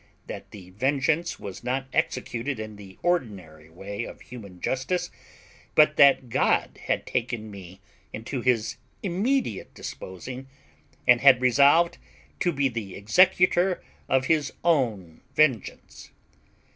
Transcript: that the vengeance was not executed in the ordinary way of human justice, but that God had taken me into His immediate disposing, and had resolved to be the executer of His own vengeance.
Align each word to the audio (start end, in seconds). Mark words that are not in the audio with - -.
that 0.25 0.49
the 0.49 0.71
vengeance 0.71 1.39
was 1.39 1.63
not 1.63 1.85
executed 1.93 2.59
in 2.59 2.75
the 2.75 2.97
ordinary 3.03 3.69
way 3.69 4.03
of 4.03 4.19
human 4.21 4.59
justice, 4.59 5.11
but 5.75 5.95
that 5.95 6.27
God 6.29 6.79
had 6.85 7.05
taken 7.05 7.51
me 7.51 7.79
into 8.11 8.41
His 8.41 8.77
immediate 9.03 9.75
disposing, 9.75 10.47
and 11.07 11.21
had 11.21 11.39
resolved 11.39 11.99
to 12.39 12.51
be 12.51 12.67
the 12.67 12.95
executer 12.95 13.83
of 14.09 14.25
His 14.25 14.51
own 14.63 15.21
vengeance. 15.35 16.09